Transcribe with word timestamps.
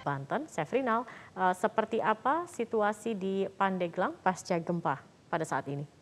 Banten, 0.00 0.48
Sefrinal, 0.48 1.04
uh, 1.36 1.54
seperti 1.54 2.00
apa 2.00 2.48
situasi 2.48 3.14
di 3.14 3.46
Pandeglang 3.46 4.16
pasca 4.20 4.56
gempa 4.58 5.00
pada 5.28 5.44
saat 5.46 5.68
ini? 5.68 6.00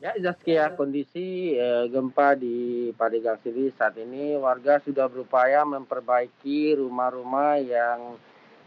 Ya, 0.00 0.16
Zaskia, 0.16 0.72
kondisi 0.80 1.52
eh, 1.60 1.84
gempa 1.92 2.32
di 2.32 2.88
Pandeglang 2.96 3.36
sendiri 3.44 3.68
saat 3.76 4.00
ini 4.00 4.32
warga 4.32 4.80
sudah 4.80 5.12
berupaya 5.12 5.60
memperbaiki 5.68 6.72
rumah-rumah 6.80 7.60
yang 7.60 8.16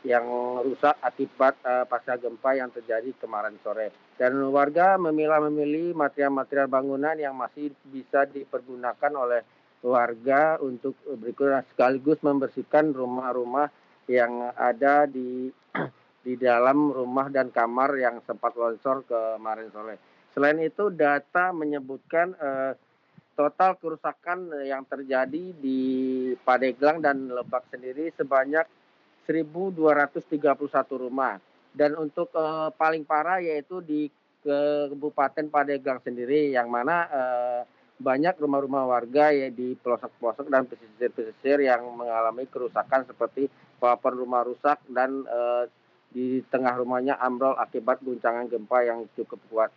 yang 0.04 0.28
rusak 0.62 1.00
akibat 1.00 1.56
uh, 1.64 1.88
pasca 1.88 2.20
gempa 2.20 2.54
yang 2.60 2.70
terjadi 2.70 3.16
kemarin 3.18 3.56
sore. 3.64 3.90
Dan 4.20 4.36
warga 4.52 5.00
memilah 5.00 5.40
memilih 5.48 5.96
material-material 5.96 6.68
bangunan 6.68 7.16
yang 7.16 7.34
masih 7.34 7.72
bisa 7.88 8.28
dipergunakan 8.28 9.12
oleh 9.16 9.42
warga 9.80 10.60
untuk 10.60 10.96
berikut 11.08 11.66
sekaligus 11.72 12.20
membersihkan 12.20 12.92
rumah-rumah 12.92 13.72
yang 14.08 14.52
ada 14.56 15.08
di 15.08 15.52
di 16.26 16.34
dalam 16.40 16.92
rumah 16.92 17.28
dan 17.28 17.52
kamar 17.52 18.00
yang 18.00 18.24
sempat 18.24 18.56
longsor 18.56 19.04
kemarin 19.04 19.68
sore. 19.76 19.96
Selain 20.32 20.58
itu 20.64 20.90
data 20.90 21.52
menyebutkan 21.52 22.34
uh, 22.40 22.74
total 23.36 23.76
kerusakan 23.78 24.50
yang 24.64 24.88
terjadi 24.88 25.54
di 25.54 25.80
Padeglang 26.42 27.04
dan 27.04 27.30
Lebak 27.30 27.70
sendiri 27.70 28.10
sebanyak 28.16 28.66
1.231 29.28 30.34
rumah. 30.96 31.38
Dan 31.74 31.98
untuk 31.98 32.30
uh, 32.38 32.70
paling 32.74 33.04
parah 33.04 33.42
yaitu 33.42 33.82
di 33.82 34.08
Kabupaten 34.44 35.48
Pandeglang 35.48 36.04
sendiri 36.04 36.52
yang 36.52 36.68
mana 36.68 37.08
uh, 37.08 37.62
banyak 37.98 38.36
rumah-rumah 38.36 38.84
warga 38.84 39.32
ya 39.32 39.48
di 39.48 39.80
pelosok-pelosok 39.80 40.52
dan 40.52 40.68
pesisir-pesisir 40.68 41.64
yang 41.64 41.88
mengalami 41.96 42.44
kerusakan 42.52 43.08
seperti 43.08 43.48
papan 43.84 44.16
rumah 44.16 44.48
rusak 44.48 44.80
dan 44.88 45.28
uh, 45.28 45.68
di 46.16 46.40
tengah 46.48 46.80
rumahnya 46.80 47.20
ambrol 47.20 47.60
akibat 47.60 48.00
guncangan 48.00 48.48
gempa 48.48 48.88
yang 48.88 49.04
cukup 49.12 49.44
kuat. 49.52 49.72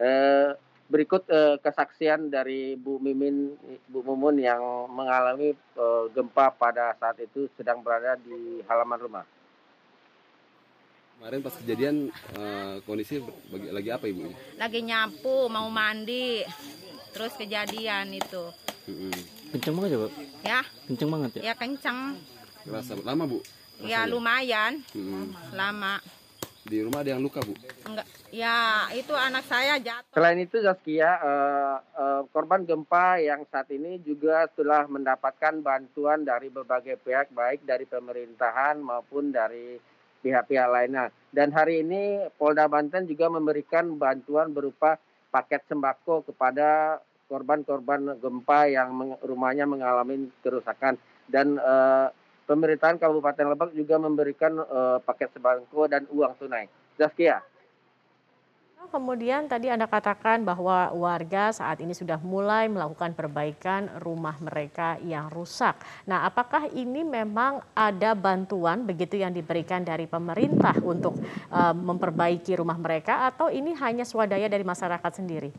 Uh, 0.00 0.56
berikut 0.88 1.28
uh, 1.28 1.60
kesaksian 1.60 2.32
dari 2.32 2.80
Bu 2.80 2.96
Mimin, 2.96 3.52
Bu 3.92 4.00
Mumun 4.00 4.40
yang 4.40 4.88
mengalami 4.88 5.52
uh, 5.76 6.08
gempa 6.16 6.48
pada 6.56 6.96
saat 6.96 7.20
itu 7.20 7.44
sedang 7.60 7.84
berada 7.84 8.16
di 8.16 8.64
halaman 8.64 9.00
rumah. 9.00 9.24
Kemarin 11.20 11.44
pas 11.44 11.54
kejadian 11.54 12.08
uh, 12.34 12.80
kondisi 12.88 13.20
bagi, 13.52 13.68
lagi 13.68 13.90
apa 13.92 14.04
ibu? 14.08 14.32
Lagi 14.58 14.80
nyapu, 14.80 15.46
mau 15.52 15.68
mandi, 15.68 16.42
terus 17.12 17.36
kejadian 17.36 18.16
itu. 18.16 18.48
Hmm. 18.88 19.14
Kenceng 19.54 19.74
banget 19.78 19.90
ya 19.94 19.98
bu? 20.00 20.08
Ya. 20.42 20.60
Kenceng 20.90 21.10
banget 21.12 21.30
ya? 21.38 21.42
Ya 21.52 21.54
kenceng. 21.54 22.18
Rasa 22.66 22.94
lama 23.02 23.24
bu? 23.26 23.38
Rasanya? 23.82 23.90
Ya 23.90 24.00
lumayan, 24.06 24.72
hmm. 24.94 25.54
lama. 25.56 25.98
Di 26.62 26.78
rumah 26.78 27.02
ada 27.02 27.10
yang 27.18 27.22
luka, 27.26 27.42
Bu? 27.42 27.58
Enggak. 27.82 28.06
Ya, 28.30 28.86
itu 28.94 29.10
anak 29.10 29.42
saya 29.50 29.82
jatuh. 29.82 30.14
Selain 30.14 30.38
itu, 30.38 30.62
Zaskia, 30.62 31.18
uh, 31.18 31.76
uh, 31.98 32.22
korban 32.30 32.62
gempa 32.62 33.18
yang 33.18 33.42
saat 33.50 33.66
ini 33.74 33.98
juga 34.06 34.46
telah 34.54 34.86
mendapatkan 34.86 35.58
bantuan 35.58 36.22
dari 36.22 36.54
berbagai 36.54 37.02
pihak, 37.02 37.34
baik 37.34 37.66
dari 37.66 37.82
pemerintahan 37.82 38.78
maupun 38.78 39.34
dari 39.34 39.74
pihak-pihak 40.22 40.70
lainnya. 40.70 41.10
Dan 41.34 41.50
hari 41.50 41.82
ini 41.82 42.30
Polda 42.38 42.70
Banten 42.70 43.10
juga 43.10 43.26
memberikan 43.26 43.98
bantuan 43.98 44.54
berupa 44.54 45.02
paket 45.34 45.66
sembako 45.66 46.30
kepada 46.30 47.02
korban-korban 47.26 48.22
gempa 48.22 48.70
yang 48.70 48.94
meng 48.94 49.18
rumahnya 49.18 49.66
mengalami 49.66 50.30
kerusakan. 50.46 50.94
Dan 51.26 51.58
uh, 51.58 52.06
pemerintahan 52.52 53.00
Kabupaten 53.00 53.56
Lebak 53.56 53.72
juga 53.72 53.96
memberikan 53.96 54.52
uh, 54.60 55.00
paket 55.00 55.32
sembako 55.32 55.88
dan 55.88 56.04
uang 56.12 56.36
tunai. 56.36 56.68
Zaskia. 57.00 57.40
Kemudian 58.92 59.48
tadi 59.48 59.72
Anda 59.72 59.88
katakan 59.88 60.44
bahwa 60.44 60.92
warga 60.92 61.48
saat 61.54 61.80
ini 61.80 61.96
sudah 61.96 62.20
mulai 62.20 62.68
melakukan 62.68 63.16
perbaikan 63.16 63.88
rumah 64.02 64.36
mereka 64.36 65.00
yang 65.00 65.32
rusak. 65.32 65.80
Nah, 66.04 66.28
apakah 66.28 66.68
ini 66.68 67.00
memang 67.00 67.64
ada 67.72 68.12
bantuan 68.12 68.84
begitu 68.84 69.16
yang 69.16 69.32
diberikan 69.32 69.80
dari 69.86 70.04
pemerintah 70.04 70.76
untuk 70.82 71.16
uh, 71.48 71.72
memperbaiki 71.72 72.58
rumah 72.58 72.76
mereka 72.76 73.32
atau 73.32 73.48
ini 73.48 73.72
hanya 73.80 74.04
swadaya 74.04 74.50
dari 74.50 74.66
masyarakat 74.66 75.12
sendiri? 75.14 75.54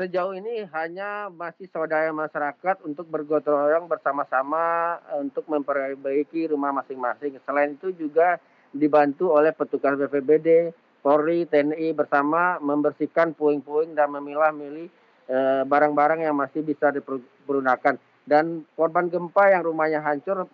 Sejauh 0.00 0.32
ini 0.32 0.64
hanya 0.72 1.28
masih 1.28 1.68
swadaya 1.68 2.08
masyarakat 2.08 2.80
untuk 2.88 3.04
bergotong 3.12 3.68
royong 3.68 3.84
bersama-sama 3.84 4.96
eh, 5.12 5.20
untuk 5.20 5.44
memperbaiki 5.44 6.48
rumah 6.48 6.72
masing-masing. 6.72 7.36
Selain 7.44 7.76
itu 7.76 7.92
juga 7.92 8.40
dibantu 8.72 9.36
oleh 9.36 9.52
petugas 9.52 10.00
BPBD, 10.00 10.72
Polri, 11.04 11.44
TNI 11.44 11.92
bersama 11.92 12.56
membersihkan 12.64 13.36
puing-puing 13.36 13.92
dan 13.92 14.08
memilah-milih 14.16 14.88
eh, 15.28 15.62
barang-barang 15.68 16.24
yang 16.24 16.32
masih 16.32 16.64
bisa 16.64 16.88
dipergunakan. 16.88 18.00
Dan 18.24 18.64
korban 18.72 19.12
gempa 19.12 19.52
yang 19.52 19.68
rumahnya 19.68 20.00
hancur 20.00 20.48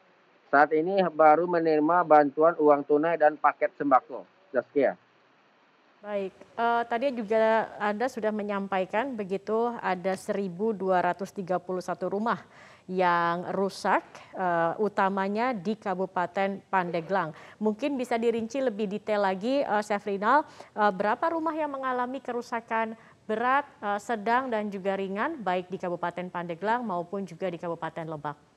saat 0.51 0.75
ini 0.75 1.07
baru 1.15 1.47
menerima 1.47 2.03
bantuan 2.03 2.59
uang 2.59 2.83
tunai 2.83 3.15
dan 3.15 3.39
paket 3.39 3.71
sembako. 3.79 4.27
Zaskia. 4.51 5.06
Baik, 6.07 6.39
uh, 6.55 6.87
tadi 6.87 7.11
juga 7.19 7.67
Anda 7.83 8.07
sudah 8.07 8.31
menyampaikan 8.31 9.19
begitu 9.19 9.75
ada 9.83 10.15
1.231 10.15 10.79
rumah 12.07 12.47
yang 12.87 13.51
rusak, 13.51 14.07
uh, 14.39 14.79
utamanya 14.79 15.51
di 15.51 15.75
Kabupaten 15.75 16.63
Pandeglang. 16.71 17.35
Mungkin 17.59 17.99
bisa 17.99 18.15
dirinci 18.23 18.63
lebih 18.63 18.87
detail 18.87 19.27
lagi, 19.27 19.67
uh, 19.67 19.83
Syafrinal, 19.83 20.47
uh, 20.79 20.95
berapa 20.95 21.27
rumah 21.27 21.59
yang 21.59 21.75
mengalami 21.75 22.23
kerusakan 22.23 22.95
berat, 23.27 23.67
uh, 23.83 23.99
sedang, 23.99 24.47
dan 24.47 24.71
juga 24.71 24.95
ringan, 24.95 25.43
baik 25.43 25.67
di 25.67 25.75
Kabupaten 25.75 26.31
Pandeglang 26.31 26.87
maupun 26.87 27.27
juga 27.27 27.51
di 27.51 27.59
Kabupaten 27.59 28.07
Lebak? 28.07 28.56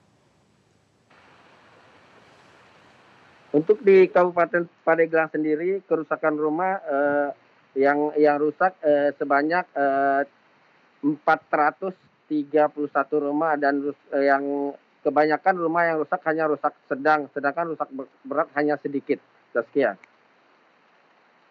Untuk 3.49 3.81
di 3.81 4.05
Kabupaten 4.05 4.69
Pandeglang 4.85 5.33
sendiri 5.33 5.81
kerusakan 5.89 6.37
rumah 6.37 6.77
eh, 6.85 7.29
yang 7.81 8.13
yang 8.13 8.37
rusak 8.37 8.77
eh, 8.85 9.09
sebanyak 9.17 9.65
eh, 9.73 10.21
431 11.01 12.29
rumah 13.17 13.57
dan 13.57 13.81
eh, 14.13 14.25
yang 14.29 14.73
kebanyakan 15.01 15.55
rumah 15.57 15.89
yang 15.89 15.97
rusak 15.97 16.21
hanya 16.29 16.45
rusak 16.45 16.77
sedang, 16.85 17.25
sedangkan 17.33 17.73
rusak 17.73 17.89
berat 18.21 18.49
hanya 18.53 18.77
sedikit. 18.77 19.17
Saskia. 19.49 19.97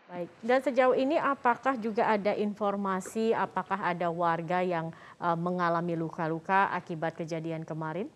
Baik, 0.08 0.30
dan 0.40 0.64
sejauh 0.64 0.96
ini 0.96 1.20
apakah 1.20 1.76
juga 1.76 2.08
ada 2.08 2.32
informasi 2.32 3.36
apakah 3.36 3.92
ada 3.92 4.08
warga 4.08 4.64
yang 4.64 4.88
uh, 5.20 5.36
mengalami 5.36 5.98
luka-luka 5.98 6.72
akibat 6.72 7.12
kejadian 7.12 7.66
kemarin? 7.66 8.08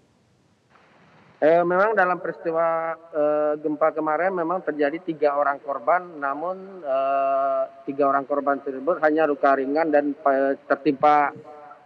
Eh, 1.42 1.66
memang 1.66 1.98
dalam 1.98 2.22
peristiwa 2.22 2.94
eh, 3.10 3.58
gempa 3.58 3.90
kemarin 3.90 4.30
memang 4.30 4.62
terjadi 4.62 5.02
tiga 5.02 5.34
orang 5.34 5.58
korban, 5.58 6.22
namun 6.22 6.86
eh, 6.86 7.62
tiga 7.82 8.06
orang 8.06 8.22
korban 8.30 8.62
tersebut 8.62 9.02
hanya 9.02 9.26
luka 9.26 9.58
ringan 9.58 9.90
dan 9.90 10.14
eh, 10.14 10.54
tertimpa 10.70 11.34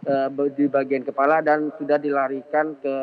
eh, 0.05 0.29
di 0.53 0.69
bagian 0.69 1.01
kepala 1.01 1.41
dan 1.41 1.73
sudah 1.73 1.97
dilarikan 1.97 2.77
ke 2.77 2.95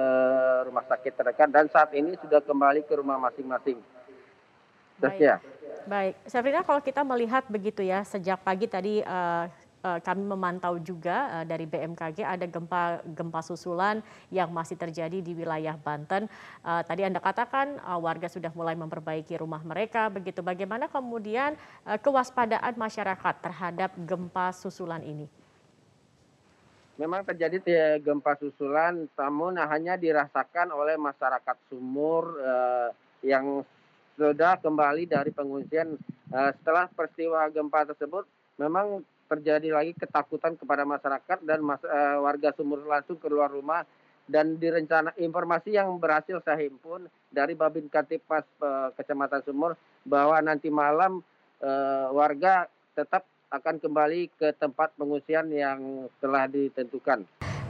rumah 0.70 0.86
sakit 0.86 1.12
terdekat 1.18 1.50
dan 1.50 1.66
saat 1.74 1.90
ini 1.90 2.14
sudah 2.22 2.38
kembali 2.38 2.86
ke 2.86 3.02
rumah 3.02 3.18
masing-masing. 3.18 3.82
Baik. 5.02 5.42
Baik, 5.90 6.14
Safrina 6.30 6.62
kalau 6.62 6.78
kita 6.78 7.02
melihat 7.02 7.44
begitu 7.50 7.82
ya 7.82 8.06
sejak 8.06 8.40
pagi 8.46 8.70
tadi 8.70 9.02
uh, 9.02 9.50
kami 10.00 10.24
memantau 10.24 10.80
juga 10.80 11.40
uh, 11.40 11.44
dari 11.44 11.68
BMKG 11.68 12.24
ada 12.24 12.46
gempa 12.48 13.04
gempa 13.04 13.40
susulan 13.44 14.00
yang 14.32 14.48
masih 14.48 14.80
terjadi 14.80 15.20
di 15.20 15.32
wilayah 15.36 15.76
Banten. 15.76 16.24
Uh, 16.64 16.80
tadi 16.82 17.04
Anda 17.04 17.20
katakan 17.20 17.76
warga 18.00 18.26
sudah 18.32 18.48
mulai 18.56 18.72
memperbaiki 18.74 19.36
rumah 19.36 19.60
mereka. 19.60 20.08
Begitu 20.08 20.40
bagaimana 20.40 20.88
kemudian 20.88 21.54
kewaspadaan 21.84 22.74
masyarakat 22.80 23.34
terhadap 23.44 23.92
gempa 24.08 24.50
susulan 24.56 25.04
ini? 25.04 25.28
Memang 26.94 27.26
terjadi 27.26 27.58
gempa 27.98 28.38
susulan, 28.38 29.10
namun 29.18 29.58
hanya 29.58 29.98
dirasakan 29.98 30.70
oleh 30.70 30.94
masyarakat 30.94 31.56
sumur 31.66 32.38
uh, 32.38 32.88
yang 33.26 33.66
sudah 34.14 34.54
kembali 34.62 35.10
dari 35.10 35.34
pengungsian 35.34 35.98
uh, 36.30 36.50
setelah 36.54 36.86
peristiwa 36.94 37.50
gempa 37.50 37.82
tersebut. 37.90 38.24
Memang 38.54 39.02
terjadi 39.26 39.68
lagi 39.72 39.92
ketakutan 39.96 40.54
kepada 40.54 40.84
masyarakat 40.84 41.38
dan 41.42 41.58
mas, 41.64 41.80
uh, 41.84 42.20
warga 42.20 42.52
sumur 42.54 42.84
langsung 42.84 43.16
keluar 43.16 43.48
rumah 43.50 43.82
dan 44.24 44.56
direncana 44.56 45.12
informasi 45.20 45.76
yang 45.76 45.92
berhasil 46.00 46.40
saya 46.40 46.64
himpun 46.64 47.08
dari 47.28 47.52
Babin 47.52 47.92
Katipas 47.92 48.44
uh, 48.60 48.88
Kecamatan 48.96 49.44
Sumur 49.44 49.76
bahwa 50.04 50.40
nanti 50.40 50.72
malam 50.72 51.20
uh, 51.60 52.06
warga 52.12 52.64
tetap 52.96 53.28
akan 53.52 53.78
kembali 53.78 54.34
ke 54.34 54.50
tempat 54.56 54.90
pengungsian 54.98 55.46
yang 55.52 56.10
telah 56.18 56.50
ditentukan. 56.50 57.22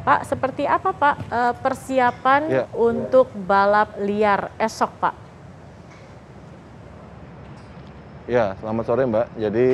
Pak, 0.05 0.21
seperti 0.25 0.69
apa 0.69 0.93
Pak 0.93 1.17
eh, 1.33 1.55
persiapan 1.61 2.43
Ya. 2.49 2.65
untuk 2.77 3.29
balap 3.33 3.97
liar 4.01 4.53
esok 4.61 4.93
Pak? 5.01 5.15
Ya, 8.25 8.57
selamat 8.61 8.85
sore 8.85 9.05
Mbak. 9.05 9.27
Jadi 9.37 9.69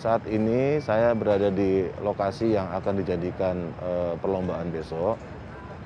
saat 0.00 0.22
ini 0.26 0.82
saya 0.82 1.14
berada 1.14 1.52
di 1.52 1.86
lokasi 2.02 2.56
yang 2.56 2.70
akan 2.74 3.02
dijadikan 3.02 3.56
eh, 3.82 4.14
perlombaan 4.18 4.72
besok. 4.74 5.18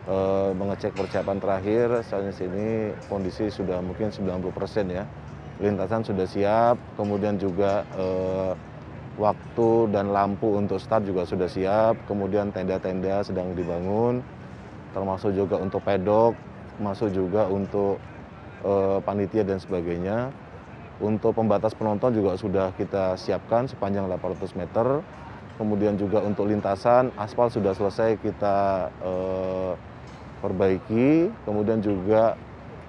Eh, 0.08 0.50
mengecek 0.56 0.96
persiapan 0.96 1.36
terakhir, 1.36 2.00
saat 2.00 2.32
ini 2.40 2.96
kondisi 3.12 3.52
sudah 3.52 3.84
mungkin 3.84 4.08
90% 4.08 4.88
ya. 4.88 5.04
Lintasan 5.60 6.00
sudah 6.00 6.24
siap, 6.24 6.80
kemudian 6.96 7.36
juga 7.36 7.84
eh, 7.92 8.52
waktu 9.20 9.68
dan 9.92 10.14
lampu 10.14 10.56
untuk 10.56 10.80
start 10.80 11.04
juga 11.04 11.28
sudah 11.28 11.50
siap, 11.50 11.98
kemudian 12.08 12.48
tenda-tenda 12.54 13.20
sedang 13.20 13.52
dibangun, 13.52 14.24
termasuk 14.96 15.36
juga 15.36 15.60
untuk 15.60 15.84
pedok, 15.84 16.32
termasuk 16.80 17.12
juga 17.12 17.44
untuk 17.50 18.00
eh, 18.64 18.98
panitia 19.04 19.44
dan 19.44 19.60
sebagainya. 19.60 20.32
Untuk 20.98 21.30
pembatas 21.30 21.78
penonton 21.78 22.10
juga 22.10 22.34
sudah 22.34 22.74
kita 22.74 23.14
siapkan 23.14 23.70
sepanjang 23.70 24.10
800 24.10 24.58
meter. 24.58 24.98
Kemudian 25.54 25.94
juga 25.94 26.22
untuk 26.22 26.50
lintasan, 26.50 27.10
aspal 27.18 27.50
sudah 27.50 27.70
selesai 27.70 28.18
kita 28.18 28.90
eh, 28.90 29.72
perbaiki. 30.42 31.30
Kemudian 31.46 31.78
juga 31.78 32.34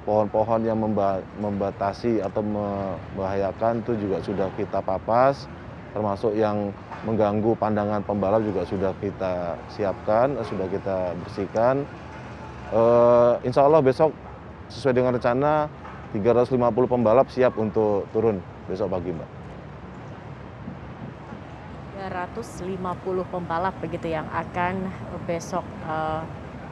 pohon-pohon 0.09 0.65
yang 0.65 0.81
memba- 0.81 1.21
membatasi 1.37 2.17
atau 2.17 2.41
membahayakan 2.41 3.85
itu 3.85 3.93
juga 4.01 4.17
sudah 4.25 4.49
kita 4.57 4.81
papas. 4.81 5.45
Termasuk 5.93 6.33
yang 6.33 6.73
mengganggu 7.05 7.53
pandangan 7.61 8.01
pembalap 8.01 8.41
juga 8.41 8.65
sudah 8.65 8.93
kita 8.97 9.53
siapkan, 9.69 10.33
sudah 10.49 10.65
kita 10.65 11.13
bersihkan. 11.25 11.85
Eh, 12.73 13.33
insya 13.45 13.69
Allah 13.69 13.85
besok 13.85 14.13
sesuai 14.69 14.97
dengan 14.97 15.13
rencana 15.13 15.69
350 16.13 16.57
pembalap 16.89 17.29
siap 17.29 17.53
untuk 17.61 18.09
turun 18.09 18.41
besok 18.65 18.89
pagi, 18.89 19.13
Mbak. 19.13 19.29
350 21.99 22.65
pembalap 23.29 23.75
begitu 23.83 24.09
yang 24.09 24.25
akan 24.33 24.89
besok 25.29 25.61
eh, 25.85 26.21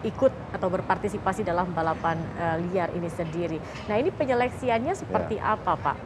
ikut 0.07 0.34
atau 0.54 0.68
berpartisipasi 0.69 1.45
dalam 1.45 1.69
balapan 1.75 2.18
eh, 2.38 2.57
liar 2.69 2.89
ini 2.94 3.10
sendiri. 3.12 3.57
Nah 3.86 3.95
ini 3.98 4.10
penyeleksiannya 4.10 4.94
seperti 4.98 5.38
apa 5.38 5.74
Pak? 5.78 5.98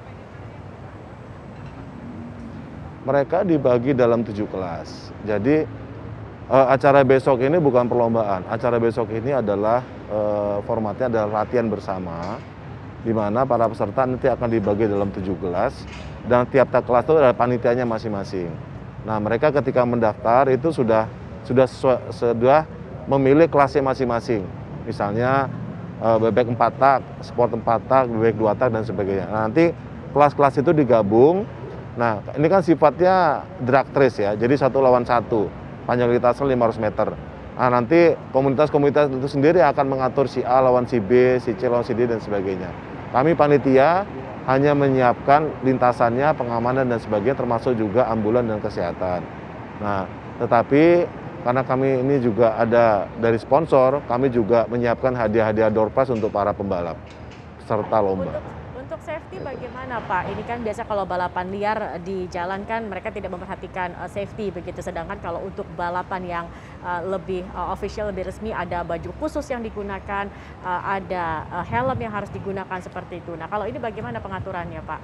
Mereka 3.01 3.47
dibagi 3.47 3.97
dalam 3.97 4.25
tujuh 4.25 4.49
kelas. 4.49 5.13
Jadi 5.23 5.63
eh, 6.49 6.67
acara 6.67 7.05
besok 7.05 7.45
ini 7.45 7.61
bukan 7.61 7.87
perlombaan. 7.87 8.43
Acara 8.49 8.81
besok 8.81 9.13
ini 9.13 9.31
adalah 9.35 9.79
eh, 10.09 10.57
formatnya 10.65 11.07
adalah 11.07 11.45
latihan 11.45 11.69
bersama, 11.69 12.41
di 13.01 13.13
mana 13.13 13.45
para 13.45 13.65
peserta 13.65 14.05
nanti 14.05 14.29
akan 14.29 14.47
dibagi 14.49 14.85
dalam 14.85 15.09
tujuh 15.09 15.33
kelas 15.41 15.73
dan 16.29 16.45
tiap-tiap 16.45 16.85
kelas 16.85 17.03
itu 17.09 17.13
ada 17.17 17.33
panitianya 17.33 17.85
masing-masing. 17.85 18.49
Nah 19.05 19.17
mereka 19.17 19.49
ketika 19.49 19.81
mendaftar 19.81 20.53
itu 20.53 20.69
sudah 20.69 21.09
sudah 21.41 21.65
sudah 22.13 22.61
memilih 23.09 23.49
kelasnya 23.49 23.81
masing-masing. 23.81 24.45
Misalnya 24.85 25.49
eh, 26.01 26.17
bebek 26.21 26.53
4 26.53 26.57
tak, 26.77 26.99
sport 27.25 27.57
4 27.57 27.89
tak, 27.89 28.03
bebek 28.09 28.37
2 28.37 28.59
tak 28.59 28.69
dan 28.69 28.85
sebagainya. 28.85 29.25
Nah, 29.29 29.41
nanti 29.49 29.73
kelas-kelas 30.13 30.61
itu 30.61 30.71
digabung. 30.73 31.45
Nah, 31.97 32.23
ini 32.37 32.47
kan 32.47 32.61
sifatnya 32.63 33.45
drag 33.59 33.91
race 33.91 34.21
ya. 34.21 34.31
Jadi 34.37 34.55
satu 34.55 34.79
lawan 34.79 35.03
satu. 35.03 35.49
Panjang 35.83 36.13
lintasan 36.13 36.47
500 36.47 36.77
meter. 36.77 37.09
Nah, 37.51 37.69
nanti 37.69 38.15
komunitas-komunitas 38.31 39.11
itu 39.11 39.27
sendiri 39.27 39.59
akan 39.59 39.85
mengatur 39.91 40.25
si 40.25 40.39
A 40.45 40.63
lawan 40.63 40.87
si 40.87 41.03
B, 41.03 41.41
si 41.43 41.51
C 41.57 41.67
lawan 41.67 41.83
si 41.83 41.91
D 41.91 42.07
dan 42.07 42.23
sebagainya. 42.23 42.90
Kami 43.11 43.35
panitia 43.35 44.07
hanya 44.47 44.71
menyiapkan 44.71 45.63
lintasannya, 45.67 46.31
pengamanan 46.33 46.87
dan 46.87 46.99
sebagainya 46.99 47.37
termasuk 47.37 47.75
juga 47.75 48.07
ambulan 48.07 48.47
dan 48.47 48.63
kesehatan. 48.63 49.21
Nah, 49.83 50.07
tetapi 50.39 51.05
karena 51.43 51.61
kami 51.65 52.01
ini 52.01 52.23
juga 52.23 52.55
ada 52.55 53.05
dari 53.19 53.37
sponsor, 53.37 54.01
kami 54.07 54.31
juga 54.31 54.65
menyiapkan 54.71 55.11
hadiah-hadiah 55.13 55.69
door 55.73 55.91
prize 55.91 56.13
untuk 56.13 56.31
para 56.31 56.55
pembalap 56.55 56.95
serta 57.67 57.97
lomba. 57.99 58.60
Safety 59.31 59.47
bagaimana 59.47 60.03
Pak? 60.03 60.27
Ini 60.27 60.43
kan 60.43 60.59
biasa 60.59 60.83
kalau 60.83 61.07
balapan 61.07 61.55
liar 61.55 62.03
di 62.03 62.27
jalan 62.27 62.67
kan 62.67 62.83
mereka 62.83 63.15
tidak 63.15 63.31
memperhatikan 63.31 63.95
eh, 64.03 64.11
safety 64.11 64.51
begitu. 64.51 64.83
Sedangkan 64.83 65.23
kalau 65.23 65.39
untuk 65.47 65.63
balapan 65.79 66.19
yang 66.27 66.45
eh, 66.83 66.99
lebih 67.07 67.47
eh, 67.47 67.67
official, 67.71 68.11
lebih 68.11 68.27
resmi 68.27 68.51
ada 68.51 68.83
baju 68.83 69.07
khusus 69.23 69.47
yang 69.47 69.63
digunakan, 69.63 70.27
eh, 70.67 70.81
ada 70.83 71.47
eh, 71.47 71.63
helm 71.63 71.95
yang 72.03 72.11
harus 72.11 72.27
digunakan 72.35 72.75
seperti 72.83 73.23
itu. 73.23 73.31
Nah 73.39 73.47
kalau 73.47 73.63
ini 73.71 73.79
bagaimana 73.79 74.19
pengaturannya 74.19 74.83
Pak? 74.83 74.99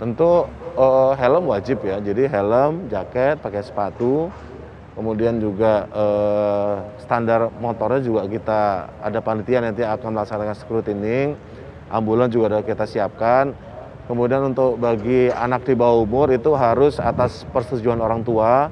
Tentu 0.00 0.48
eh, 0.72 1.12
helm 1.20 1.44
wajib 1.52 1.84
ya, 1.84 2.00
jadi 2.00 2.32
helm, 2.32 2.88
jaket, 2.88 3.44
pakai 3.44 3.60
sepatu, 3.60 4.32
kemudian 4.96 5.36
juga 5.36 5.84
eh, 5.92 6.74
standar 6.96 7.52
motornya 7.60 8.00
juga 8.00 8.24
kita 8.24 8.88
ada 9.04 9.20
panitia 9.20 9.60
nanti 9.60 9.84
akan 9.84 10.16
melaksanakan 10.16 10.56
scrutining, 10.56 11.36
ambulan 11.90 12.30
juga 12.30 12.62
kita 12.62 12.86
siapkan. 12.86 13.54
Kemudian 14.06 14.54
untuk 14.54 14.78
bagi 14.78 15.34
anak 15.34 15.66
di 15.66 15.74
bawah 15.74 16.06
umur 16.06 16.30
itu 16.30 16.54
harus 16.54 17.02
atas 17.02 17.42
persetujuan 17.50 17.98
orang 17.98 18.22
tua. 18.22 18.70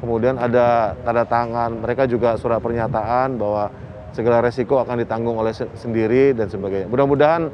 Kemudian 0.00 0.40
ada 0.40 0.96
tanda 1.04 1.28
tangan, 1.28 1.84
mereka 1.84 2.08
juga 2.08 2.32
surat 2.40 2.56
pernyataan 2.64 3.36
bahwa 3.36 3.68
segala 4.16 4.40
resiko 4.40 4.80
akan 4.80 5.04
ditanggung 5.04 5.36
oleh 5.36 5.52
se- 5.52 5.68
sendiri 5.76 6.32
dan 6.32 6.48
sebagainya. 6.48 6.88
Mudah-mudahan 6.88 7.52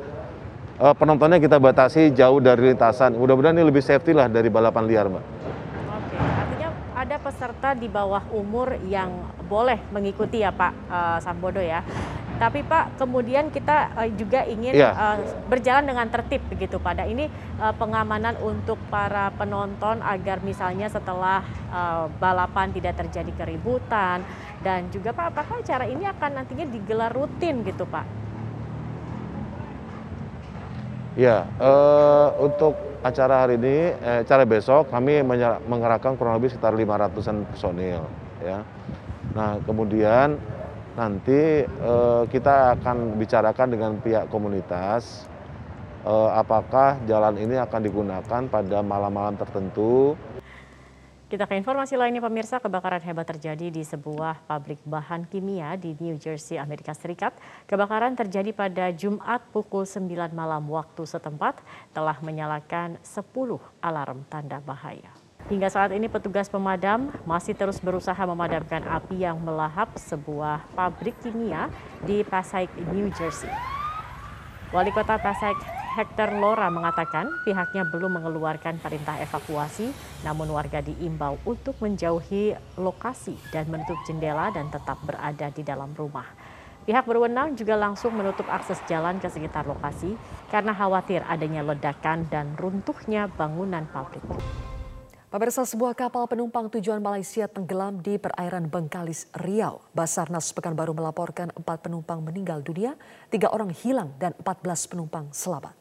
eh, 0.79 0.95
penontonnya 0.95 1.43
kita 1.43 1.59
batasi 1.59 2.15
jauh 2.15 2.39
dari 2.39 2.71
lintasan. 2.71 3.19
Mudah-mudahan 3.19 3.59
ini 3.59 3.67
lebih 3.67 3.83
safety 3.83 4.15
lah 4.15 4.31
dari 4.31 4.47
balapan 4.47 4.87
liar, 4.87 5.11
Mbak. 5.11 5.25
Oke, 5.91 6.17
artinya 6.23 6.71
ada 6.95 7.17
peserta 7.19 7.75
di 7.75 7.91
bawah 7.91 8.23
umur 8.31 8.79
yang 8.87 9.11
boleh 9.51 9.83
mengikuti 9.91 10.47
ya 10.47 10.55
Pak 10.55 10.73
eh, 10.87 11.19
Sambodo 11.27 11.59
ya. 11.59 11.83
Tapi 12.37 12.61
Pak, 12.63 13.01
kemudian 13.01 13.49
kita 13.49 13.97
eh, 13.97 14.13
juga 14.13 14.45
ingin 14.45 14.77
eh, 14.77 15.19
berjalan 15.49 15.89
dengan 15.89 16.07
tertib 16.13 16.45
begitu 16.53 16.77
Pak. 16.77 17.09
Ini 17.09 17.27
eh, 17.33 17.75
pengamanan 17.81 18.37
untuk 18.45 18.77
para 18.93 19.33
penonton 19.35 20.05
agar 20.05 20.45
misalnya 20.45 20.89
setelah 20.93 21.43
balapan 22.17 22.73
tidak 22.73 22.97
terjadi 22.97 23.45
keributan 23.45 24.25
dan 24.65 24.89
juga 24.89 25.13
Pak, 25.13 25.35
apakah 25.35 25.61
acara 25.61 25.85
ini 25.85 26.09
akan 26.09 26.41
nantinya 26.41 26.67
digelar 26.69 27.13
rutin 27.13 27.61
gitu 27.63 27.85
Pak? 27.85 28.27
Ya, 31.17 31.49
eh, 31.49 32.29
untuk 32.45 32.77
acara 33.01 33.49
hari 33.49 33.57
ini, 33.57 33.97
eh, 33.97 34.21
acara 34.21 34.45
besok 34.45 34.93
kami 34.93 35.25
mengerahkan 35.65 36.13
kurang 36.21 36.37
lebih 36.37 36.53
sekitar 36.53 36.77
500-an 36.77 37.49
personil. 37.49 38.05
Ya. 38.45 38.61
Nah, 39.33 39.57
kemudian 39.65 40.37
nanti 40.97 41.63
eh, 41.69 42.23
kita 42.33 42.81
akan 42.81 43.21
bicarakan 43.21 43.69
dengan 43.69 43.93
pihak 44.01 44.33
komunitas 44.33 45.29
eh, 46.03 46.31
apakah 46.33 46.97
jalan 47.05 47.37
ini 47.37 47.61
akan 47.61 47.81
digunakan 47.85 48.43
pada 48.49 48.79
malam-malam 48.81 49.37
tertentu 49.37 50.17
Kita 51.27 51.43
ke 51.43 51.59
informasi 51.59 51.99
lainnya 51.99 52.23
pemirsa, 52.23 52.63
kebakaran 52.63 53.03
hebat 53.03 53.27
terjadi 53.27 53.67
di 53.67 53.83
sebuah 53.83 54.47
pabrik 54.47 54.79
bahan 54.87 55.27
kimia 55.27 55.75
di 55.75 55.99
New 55.99 56.15
Jersey, 56.23 56.55
Amerika 56.55 56.95
Serikat. 56.95 57.35
Kebakaran 57.67 58.15
terjadi 58.15 58.55
pada 58.55 58.95
Jumat 58.95 59.43
pukul 59.51 59.83
9 59.83 60.07
malam 60.31 60.63
waktu 60.71 61.03
setempat 61.03 61.59
telah 61.91 62.15
menyalakan 62.23 63.03
10 63.03 63.27
alarm 63.83 64.23
tanda 64.31 64.63
bahaya. 64.63 65.26
Hingga 65.47 65.71
saat 65.71 65.95
ini 65.95 66.11
petugas 66.11 66.51
pemadam 66.51 67.07
masih 67.23 67.55
terus 67.55 67.79
berusaha 67.79 68.19
memadamkan 68.19 68.83
api 68.83 69.23
yang 69.23 69.39
melahap 69.39 69.95
sebuah 69.95 70.67
pabrik 70.75 71.15
kimia 71.23 71.71
di 72.03 72.27
Passaic, 72.27 72.67
New 72.91 73.07
Jersey. 73.15 73.47
Wali 74.75 74.91
Kota 74.91 75.15
Passaic 75.23 75.55
Hector 75.95 76.35
Lora 76.35 76.67
mengatakan 76.67 77.31
pihaknya 77.47 77.87
belum 77.87 78.19
mengeluarkan 78.19 78.83
perintah 78.83 79.23
evakuasi, 79.23 79.95
namun 80.27 80.51
warga 80.51 80.83
diimbau 80.83 81.39
untuk 81.47 81.79
menjauhi 81.79 82.59
lokasi 82.75 83.39
dan 83.55 83.71
menutup 83.71 83.97
jendela 84.03 84.51
dan 84.51 84.67
tetap 84.67 84.99
berada 85.07 85.47
di 85.55 85.63
dalam 85.63 85.95
rumah. 85.95 86.27
Pihak 86.91 87.07
berwenang 87.07 87.55
juga 87.55 87.79
langsung 87.79 88.19
menutup 88.19 88.51
akses 88.51 88.83
jalan 88.91 89.23
ke 89.23 89.31
sekitar 89.31 89.63
lokasi 89.63 90.19
karena 90.51 90.75
khawatir 90.75 91.23
adanya 91.31 91.63
ledakan 91.63 92.27
dan 92.27 92.59
runtuhnya 92.59 93.31
bangunan 93.31 93.87
pabrik. 93.87 94.27
Pemirsa 95.27 95.67
sebuah 95.67 95.99
kapal 95.99 96.31
penumpang 96.31 96.71
tujuan 96.71 97.03
Malaysia 97.03 97.51
tenggelam 97.51 97.99
di 97.99 98.15
perairan 98.15 98.71
Bengkalis, 98.71 99.27
Riau. 99.35 99.83
Basarnas 99.91 100.55
Pekanbaru 100.55 100.95
melaporkan 100.95 101.51
empat 101.51 101.83
penumpang 101.83 102.23
meninggal 102.23 102.63
dunia, 102.63 102.95
tiga 103.27 103.51
orang 103.51 103.75
hilang 103.75 104.15
dan 104.23 104.39
14 104.39 104.87
penumpang 104.87 105.27
selamat. 105.35 105.75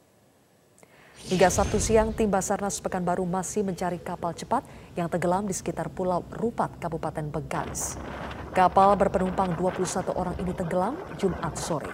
Hingga 1.30 1.54
Sabtu 1.54 1.78
siang, 1.78 2.10
tim 2.18 2.26
Basarnas 2.26 2.82
Pekanbaru 2.82 3.22
masih 3.30 3.62
mencari 3.62 4.02
kapal 4.02 4.34
cepat 4.34 4.66
yang 4.98 5.06
tenggelam 5.14 5.46
di 5.46 5.54
sekitar 5.54 5.94
Pulau 5.94 6.26
Rupat, 6.34 6.82
Kabupaten 6.82 7.30
Bengkalis. 7.30 8.02
Kapal 8.50 8.98
berpenumpang 8.98 9.54
21 9.62 10.10
orang 10.18 10.34
ini 10.42 10.58
tenggelam 10.58 10.98
Jumat 11.22 11.54
sore. 11.54 11.94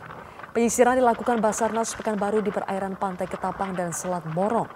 Penyisiran 0.56 0.96
dilakukan 0.96 1.44
Basarnas 1.44 2.00
Pekanbaru 2.00 2.40
di 2.40 2.52
perairan 2.56 2.96
Pantai 2.96 3.28
Ketapang 3.28 3.76
dan 3.76 3.92
Selat 3.92 4.24
Morong. 4.32 4.72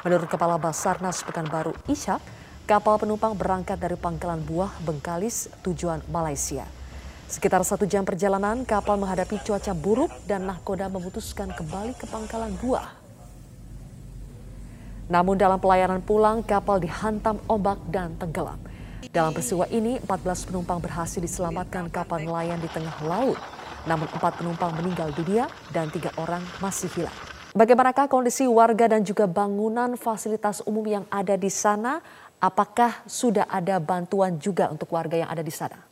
Menurut 0.00 0.32
Kepala 0.32 0.56
Basarnas 0.56 1.20
Pekanbaru 1.20 1.76
Ishak, 1.84 2.24
kapal 2.64 2.96
penumpang 2.96 3.36
berangkat 3.36 3.76
dari 3.76 4.00
Pangkalan 4.00 4.40
Buah, 4.40 4.72
Bengkalis, 4.80 5.52
tujuan 5.60 6.00
Malaysia. 6.08 6.64
Sekitar 7.28 7.60
satu 7.68 7.84
jam 7.84 8.08
perjalanan, 8.08 8.64
kapal 8.64 8.96
menghadapi 8.96 9.44
cuaca 9.44 9.76
buruk 9.76 10.08
dan 10.24 10.48
nahkoda 10.48 10.88
memutuskan 10.88 11.52
kembali 11.52 11.92
ke 12.00 12.08
Pangkalan 12.08 12.56
Buah. 12.64 12.96
Namun 15.12 15.36
dalam 15.36 15.60
pelayanan 15.60 16.00
pulang, 16.00 16.40
kapal 16.40 16.80
dihantam 16.80 17.36
ombak 17.44 17.76
dan 17.92 18.16
tenggelam. 18.16 18.56
Dalam 19.12 19.36
peristiwa 19.36 19.68
ini, 19.68 20.00
14 20.00 20.48
penumpang 20.48 20.80
berhasil 20.80 21.20
diselamatkan 21.20 21.92
kapal 21.92 22.24
nelayan 22.24 22.56
di 22.56 22.72
tengah 22.72 22.96
laut. 23.04 23.36
Namun 23.84 24.08
empat 24.16 24.40
penumpang 24.40 24.72
meninggal 24.80 25.12
dunia 25.12 25.44
dan 25.76 25.92
tiga 25.92 26.08
orang 26.16 26.40
masih 26.64 26.88
hilang. 26.96 27.29
Bagaimanakah 27.50 28.06
kondisi 28.06 28.46
warga 28.46 28.86
dan 28.86 29.02
juga 29.02 29.26
bangunan 29.26 29.98
fasilitas 29.98 30.62
umum 30.70 30.86
yang 30.86 31.04
ada 31.10 31.34
di 31.34 31.50
sana? 31.50 31.98
Apakah 32.38 33.02
sudah 33.10 33.50
ada 33.50 33.82
bantuan 33.82 34.38
juga 34.38 34.70
untuk 34.70 34.94
warga 34.94 35.18
yang 35.18 35.26
ada 35.26 35.42
di 35.42 35.50
sana? 35.50 35.89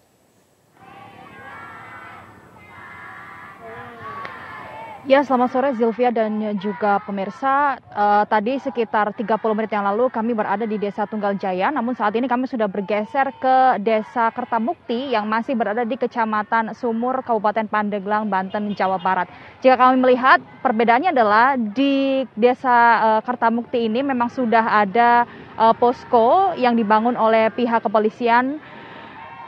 Ya, 5.09 5.25
selamat 5.25 5.49
sore 5.57 5.69
Zilvia 5.73 6.13
dan 6.13 6.37
juga 6.61 7.01
pemirsa. 7.01 7.81
Uh, 7.97 8.29
tadi 8.29 8.61
sekitar 8.61 9.17
30 9.17 9.41
menit 9.57 9.73
yang 9.73 9.89
lalu 9.89 10.13
kami 10.13 10.37
berada 10.37 10.69
di 10.69 10.77
Desa 10.77 11.09
Tunggal 11.09 11.41
Jaya, 11.41 11.73
namun 11.73 11.97
saat 11.97 12.13
ini 12.13 12.29
kami 12.29 12.45
sudah 12.45 12.69
bergeser 12.69 13.33
ke 13.41 13.81
Desa 13.81 14.29
Kertamukti 14.37 15.17
yang 15.17 15.25
masih 15.25 15.57
berada 15.57 15.81
di 15.89 15.97
Kecamatan 15.97 16.77
Sumur, 16.77 17.25
Kabupaten 17.25 17.65
Pandeglang, 17.73 18.29
Banten, 18.29 18.77
Jawa 18.77 19.01
Barat. 19.01 19.33
Jika 19.65 19.81
kami 19.81 19.97
melihat, 19.97 20.45
perbedaannya 20.61 21.17
adalah 21.17 21.57
di 21.57 22.29
Desa 22.37 22.77
uh, 23.01 23.21
Kertamukti 23.25 23.89
ini 23.89 24.05
memang 24.05 24.29
sudah 24.29 24.85
ada 24.85 25.25
uh, 25.57 25.73
posko 25.73 26.53
yang 26.61 26.77
dibangun 26.77 27.17
oleh 27.17 27.49
pihak 27.57 27.81
kepolisian 27.81 28.61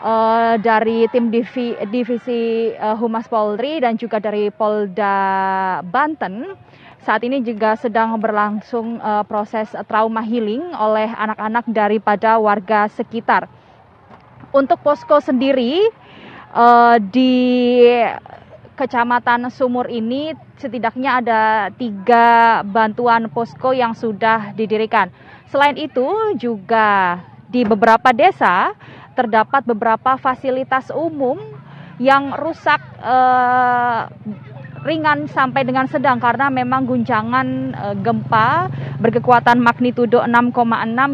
uh, 0.00 0.54
dari 0.58 1.06
tim 1.12 1.28
divi, 1.28 1.76
divisi 1.88 2.72
uh, 2.74 2.96
Humas 2.96 3.28
Polri 3.28 3.78
dan 3.80 4.00
juga 4.00 4.18
dari 4.18 4.48
Polda 4.48 5.14
Banten 5.84 6.56
saat 7.00 7.24
ini 7.24 7.40
juga 7.40 7.80
sedang 7.80 8.20
berlangsung 8.20 9.00
uh, 9.00 9.24
proses 9.24 9.72
trauma 9.88 10.20
healing 10.20 10.60
oleh 10.76 11.08
anak-anak 11.08 11.64
daripada 11.72 12.36
warga 12.36 12.92
sekitar. 12.92 13.48
Untuk 14.52 14.82
posko 14.84 15.22
sendiri 15.22 15.80
uh, 16.52 17.00
di 17.00 17.88
Kecamatan 18.76 19.48
Sumur 19.52 19.92
ini 19.92 20.32
setidaknya 20.56 21.20
ada 21.20 21.42
tiga 21.76 22.60
bantuan 22.64 23.28
posko 23.28 23.76
yang 23.76 23.92
sudah 23.92 24.56
didirikan. 24.56 25.12
Selain 25.52 25.76
itu 25.76 26.08
juga 26.40 27.20
di 27.50 27.60
beberapa 27.66 28.12
desa 28.12 28.72
terdapat 29.20 29.68
beberapa 29.68 30.16
fasilitas 30.16 30.88
umum 30.88 31.36
yang 32.00 32.32
rusak 32.32 32.80
eh, 33.04 34.00
ringan 34.80 35.28
sampai 35.28 35.64
dengan 35.68 35.84
sedang 35.88 36.16
karena 36.16 36.48
memang 36.48 36.88
guncangan 36.88 37.46
e, 37.76 37.86
gempa 38.00 38.72
berkekuatan 39.00 39.60
magnitudo 39.60 40.24
6,6 40.24 40.56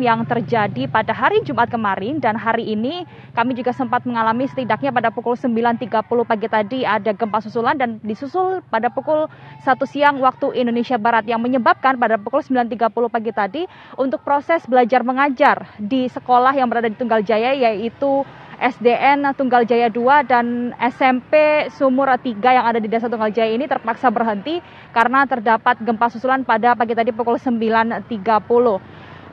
yang 0.02 0.20
terjadi 0.26 0.82
pada 0.90 1.10
hari 1.10 1.42
Jumat 1.42 1.70
kemarin. 1.70 2.22
Dan 2.22 2.38
hari 2.38 2.74
ini 2.74 3.02
kami 3.34 3.58
juga 3.58 3.74
sempat 3.74 4.06
mengalami 4.06 4.46
setidaknya 4.46 4.94
pada 4.94 5.10
pukul 5.10 5.34
9.30 5.34 5.90
pagi 6.26 6.48
tadi 6.50 6.78
ada 6.86 7.10
gempa 7.10 7.42
susulan 7.42 7.74
dan 7.74 7.98
disusul 8.02 8.62
pada 8.70 8.90
pukul 8.90 9.26
1 9.62 9.66
siang 9.90 10.22
waktu 10.22 10.54
Indonesia 10.58 10.98
Barat 10.98 11.26
yang 11.26 11.42
menyebabkan 11.42 11.98
pada 11.98 12.18
pukul 12.18 12.42
9.30 12.42 12.90
pagi 13.10 13.32
tadi 13.34 13.62
untuk 13.98 14.22
proses 14.22 14.62
belajar 14.66 15.02
mengajar 15.02 15.66
di 15.78 16.06
sekolah 16.06 16.54
yang 16.54 16.70
berada 16.70 16.86
di 16.86 16.98
Tunggal 16.98 17.26
Jaya 17.26 17.54
yaitu 17.54 18.22
SDN 18.56 19.36
Tunggal 19.36 19.68
Jaya 19.68 19.92
2 19.92 20.26
dan 20.28 20.72
SMP 20.80 21.66
Sumur 21.76 22.08
3 22.08 22.40
yang 22.40 22.64
ada 22.64 22.80
di 22.80 22.88
Desa 22.88 23.06
Tunggal 23.06 23.32
Jaya 23.32 23.52
ini 23.52 23.68
terpaksa 23.68 24.08
berhenti 24.08 24.58
karena 24.90 25.28
terdapat 25.28 25.80
gempa 25.80 26.08
susulan 26.08 26.42
pada 26.42 26.72
pagi 26.72 26.96
tadi 26.96 27.12
pukul 27.12 27.36
9.30. 27.36 28.08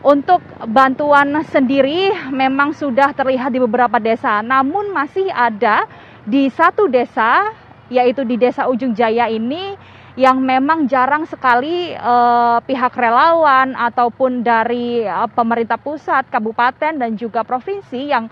Untuk 0.04 0.44
bantuan 0.68 1.32
sendiri 1.48 2.12
memang 2.28 2.76
sudah 2.76 3.16
terlihat 3.16 3.56
di 3.56 3.64
beberapa 3.64 4.04
desa, 4.04 4.44
namun 4.44 4.92
masih 4.92 5.32
ada 5.32 5.88
di 6.28 6.52
satu 6.52 6.92
desa 6.92 7.56
yaitu 7.88 8.28
di 8.28 8.36
Desa 8.36 8.68
Ujung 8.68 8.96
Jaya 8.96 9.28
ini 9.32 9.76
yang 10.14 10.42
memang 10.46 10.86
jarang 10.86 11.26
sekali 11.26 11.94
eh, 11.94 12.58
pihak 12.62 12.94
relawan 12.94 13.74
ataupun 13.74 14.46
dari 14.46 15.02
eh, 15.02 15.30
pemerintah 15.34 15.80
pusat, 15.82 16.30
kabupaten 16.30 17.00
dan 17.00 17.12
juga 17.18 17.42
provinsi 17.42 18.12
yang 18.14 18.30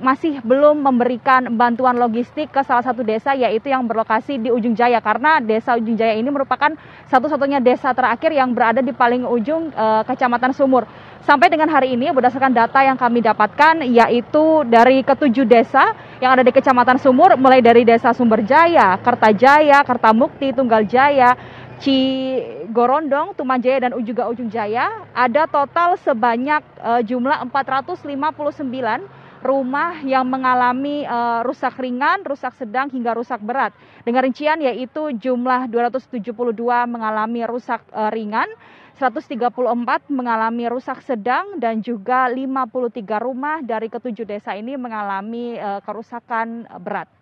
masih 0.00 0.40
belum 0.40 0.80
memberikan 0.80 1.52
bantuan 1.54 1.94
logistik 2.00 2.48
ke 2.48 2.64
salah 2.64 2.80
satu 2.80 3.04
desa 3.04 3.36
yaitu 3.36 3.68
yang 3.68 3.84
berlokasi 3.84 4.40
di 4.40 4.48
Ujung 4.48 4.72
Jaya 4.72 4.98
karena 4.98 5.38
desa 5.38 5.76
Ujung 5.76 5.94
Jaya 5.94 6.16
ini 6.16 6.32
merupakan 6.32 6.72
satu-satunya 7.12 7.60
desa 7.60 7.92
terakhir 7.92 8.32
yang 8.32 8.56
berada 8.56 8.80
di 8.80 8.96
paling 8.96 9.28
ujung 9.28 9.68
e, 9.70 9.86
Kecamatan 10.08 10.56
Sumur. 10.56 10.88
Sampai 11.20 11.52
dengan 11.52 11.68
hari 11.68 11.92
ini 11.94 12.08
berdasarkan 12.10 12.56
data 12.56 12.80
yang 12.80 12.96
kami 12.96 13.20
dapatkan 13.20 13.84
yaitu 13.84 14.64
dari 14.64 15.04
ketujuh 15.04 15.44
desa 15.44 15.92
yang 16.18 16.32
ada 16.32 16.40
di 16.40 16.50
Kecamatan 16.50 16.96
Sumur 16.96 17.36
mulai 17.36 17.60
dari 17.60 17.84
Desa 17.84 18.16
Sumberjaya, 18.16 18.96
Kertajaya, 19.04 19.84
Kertamukti, 19.84 20.56
Tunggal 20.56 20.88
Jaya, 20.88 21.36
Cigorondong, 21.84 23.36
Tumajaya 23.36 23.88
dan 23.88 23.92
juga 24.00 24.32
Ujung 24.32 24.48
Jaya 24.48 25.04
ada 25.12 25.44
total 25.44 26.00
sebanyak 26.00 26.64
e, 26.80 26.90
jumlah 27.04 27.36
459 27.52 29.19
rumah 29.40 30.00
yang 30.04 30.28
mengalami 30.28 31.04
uh, 31.08 31.40
rusak 31.44 31.76
ringan, 31.80 32.24
rusak 32.24 32.52
sedang 32.56 32.92
hingga 32.92 33.16
rusak 33.16 33.40
berat. 33.40 33.72
Dengan 34.04 34.24
rincian 34.24 34.60
yaitu 34.60 35.12
jumlah 35.16 35.68
272 35.68 36.20
mengalami 36.88 37.44
rusak 37.48 37.80
uh, 37.92 38.12
ringan, 38.12 38.48
134 39.00 40.12
mengalami 40.12 40.68
rusak 40.68 41.00
sedang 41.00 41.56
dan 41.56 41.80
juga 41.80 42.28
53 42.28 43.00
rumah 43.16 43.64
dari 43.64 43.88
ketujuh 43.88 44.28
desa 44.28 44.52
ini 44.52 44.76
mengalami 44.76 45.56
uh, 45.56 45.80
kerusakan 45.80 46.68
berat. 46.84 47.19